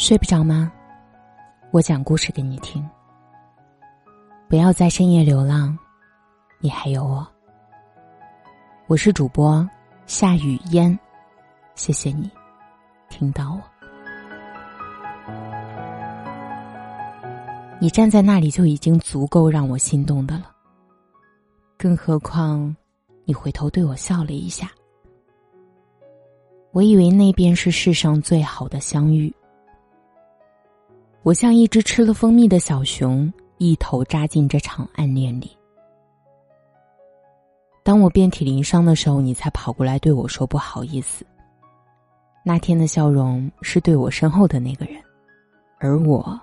[0.00, 0.72] 睡不着吗？
[1.72, 2.82] 我讲故事给你听。
[4.48, 5.78] 不要在深夜流浪，
[6.58, 7.28] 你还有我。
[8.86, 9.68] 我是主播
[10.06, 10.98] 夏雨嫣，
[11.74, 12.30] 谢谢你
[13.10, 13.60] 听到我。
[17.78, 20.50] 你站在那里就已经足够让我心动的了，
[21.76, 22.74] 更何况
[23.26, 24.70] 你回头对我笑了一下。
[26.72, 29.30] 我以为那便是世上最好的相遇。
[31.22, 35.54] 我像一只吃了蜂蜜的小熊，一头扎进这场暗恋里。
[37.82, 41.26] 当我遍体鳞伤的时候，你才跑过来对我说不好意思。
[42.42, 44.94] 那天的笑容是对我身后的那个人，
[45.78, 46.40] 而我，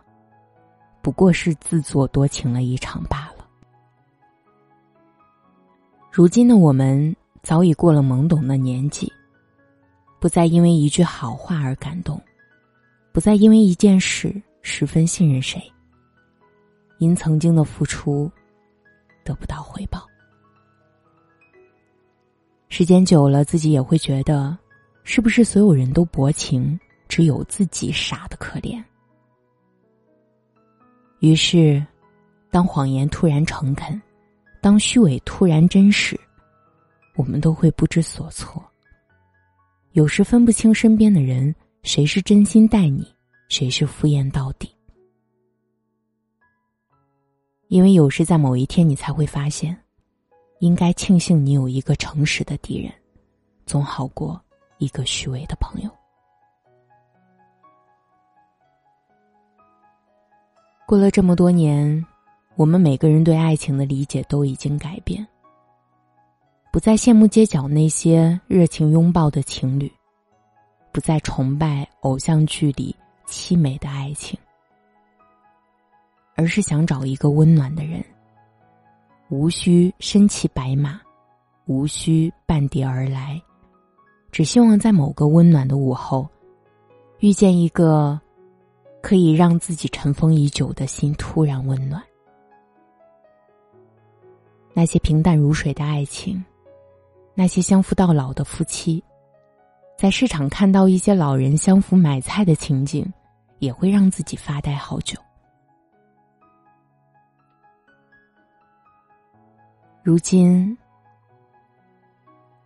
[1.01, 3.47] 不过是自作多情了一场罢了。
[6.11, 9.11] 如今的我们早已过了懵懂的年纪，
[10.19, 12.21] 不再因为一句好话而感动，
[13.11, 14.39] 不再因为一件事。
[14.69, 15.61] 十分信任谁？
[16.97, 18.29] 因曾经的付出
[19.23, 20.05] 得不到回报，
[22.67, 24.55] 时间久了，自己也会觉得，
[25.05, 28.83] 是不是所有人都薄情，只有自己傻的可怜？
[31.19, 31.81] 于是，
[32.51, 33.99] 当谎言突然诚恳，
[34.59, 36.19] 当虚伪突然真实，
[37.15, 38.61] 我们都会不知所措。
[39.93, 43.16] 有时分不清身边的人谁是真心待你。
[43.47, 44.73] 谁是敷衍到底？
[47.69, 49.77] 因为有时在某一天，你才会发现，
[50.59, 52.93] 应该庆幸你有一个诚实的敌人，
[53.65, 54.39] 总好过
[54.77, 55.89] 一个虚伪的朋友。
[60.85, 62.05] 过了这么多年，
[62.55, 65.27] 我们每个人对爱情的理解都已经改变，
[66.71, 69.91] 不再羡慕街角那些热情拥抱的情侣，
[70.93, 72.95] 不再崇拜偶像剧里。
[73.27, 74.37] 凄美的爱情，
[76.35, 78.03] 而是想找一个温暖的人，
[79.29, 80.99] 无需身骑白马，
[81.65, 83.41] 无需半蝶而来，
[84.31, 86.27] 只希望在某个温暖的午后，
[87.19, 88.19] 遇见一个
[89.01, 92.01] 可以让自己尘封已久的心突然温暖。
[94.73, 96.43] 那些平淡如水的爱情，
[97.33, 99.03] 那些相扶到老的夫妻。
[99.97, 103.11] 在市场看到一些老人相扶买菜的情景，
[103.59, 105.19] 也会让自己发呆好久。
[110.03, 110.77] 如今，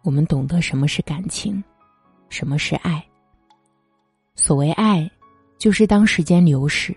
[0.03, 1.63] 我们懂得什么是感情，
[2.29, 3.03] 什么是爱。
[4.35, 5.09] 所谓爱，
[5.57, 6.95] 就是当时间流逝，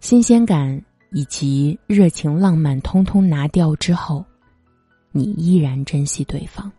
[0.00, 0.80] 新鲜感
[1.12, 4.24] 以及热情浪漫通通拿掉之后，
[5.12, 6.70] 你依然珍惜对方。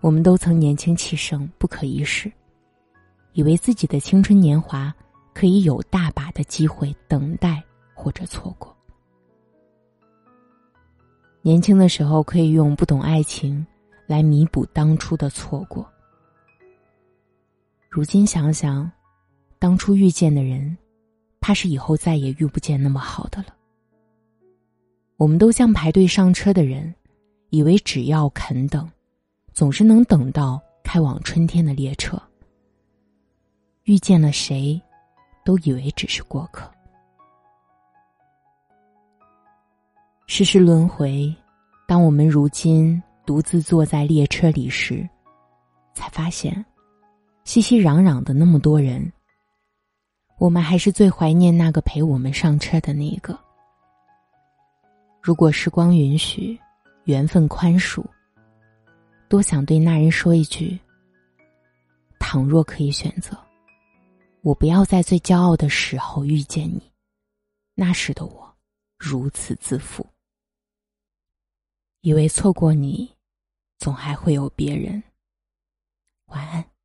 [0.00, 2.30] 我们都曾年轻气盛，不可一世，
[3.36, 4.92] 以为自己的青春年华
[5.34, 8.74] 可以有大把的机会等待或者错过。
[11.42, 13.64] 年轻的时候可以用不懂爱情
[14.06, 15.86] 来弥补当初的错过。
[17.90, 18.90] 如今想想，
[19.58, 20.74] 当初遇见的人，
[21.38, 23.48] 怕是以后再也遇不见那么好的了。
[25.18, 26.92] 我们都像排队上车的人，
[27.50, 28.90] 以为只要肯等。
[29.52, 32.18] 总是能等到开往春天的列车。
[33.86, 34.80] 遇见了谁，
[35.44, 36.68] 都以为只是过客。
[40.26, 41.32] 世事轮回，
[41.86, 45.08] 当我们如今独自坐在列车里时，
[45.94, 46.66] 才发现，
[47.44, 49.12] 熙熙攘攘的那么多人，
[50.38, 53.38] 我们还是最怀念那个陪我们上车的那个。
[55.22, 56.58] 如果时光允许，
[57.04, 58.04] 缘分宽恕。
[59.28, 60.76] 多想对那人说一句
[62.18, 63.38] ：“倘若可以选择，
[64.46, 66.92] 我不要在最骄傲的时候遇见你。
[67.74, 68.56] 那时的我
[68.96, 70.06] 如此自负，
[72.00, 73.16] 以为错过你，
[73.76, 75.02] 总还会有别人。”
[76.30, 76.75] 晚安。